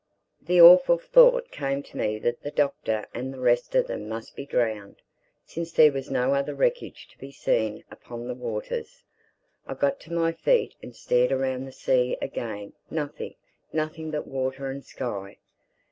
The 0.41 0.59
awful 0.59 0.97
thought 0.97 1.51
came 1.51 1.83
to 1.83 1.95
me 1.97 2.17
that 2.17 2.41
the 2.41 2.49
Doctor 2.49 3.05
and 3.13 3.31
the 3.31 3.39
rest 3.39 3.75
of 3.75 3.85
them 3.85 4.09
must 4.09 4.35
be 4.35 4.47
drowned, 4.47 4.95
since 5.45 5.71
there 5.71 5.91
was 5.91 6.09
no 6.09 6.33
other 6.33 6.55
wreckage 6.55 7.07
to 7.11 7.17
be 7.19 7.31
seen 7.31 7.83
upon 7.91 8.27
the 8.27 8.33
waters. 8.33 9.03
I 9.67 9.75
got 9.75 9.99
to 9.99 10.11
my 10.11 10.31
feet 10.31 10.73
and 10.81 10.95
stared 10.95 11.31
around 11.31 11.65
the 11.65 11.71
sea 11.71 12.17
again—Nothing—nothing 12.19 14.09
but 14.09 14.25
water 14.25 14.71
and 14.71 14.83
sky! 14.83 15.37